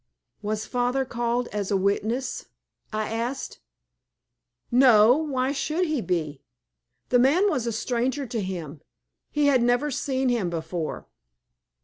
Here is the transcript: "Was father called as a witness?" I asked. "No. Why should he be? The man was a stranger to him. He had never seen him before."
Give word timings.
"Was 0.41 0.65
father 0.65 1.05
called 1.05 1.47
as 1.49 1.69
a 1.69 1.77
witness?" 1.77 2.47
I 2.91 3.07
asked. 3.13 3.59
"No. 4.71 5.15
Why 5.15 5.51
should 5.51 5.85
he 5.85 6.01
be? 6.01 6.41
The 7.09 7.19
man 7.19 7.47
was 7.49 7.67
a 7.67 7.71
stranger 7.71 8.25
to 8.25 8.41
him. 8.41 8.81
He 9.29 9.45
had 9.45 9.61
never 9.61 9.91
seen 9.91 10.29
him 10.29 10.49
before." 10.49 11.05